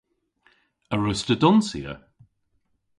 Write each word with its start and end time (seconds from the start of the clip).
A 0.93 0.95
wruss'ta 0.97 1.35
donsya? 1.41 1.93